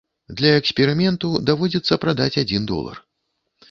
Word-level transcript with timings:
Для 0.39 0.51
эксперыменту 0.61 1.31
даводзіцца 1.51 2.01
прадаць 2.07 2.31
адзін 2.47 2.71
долар. 2.77 2.95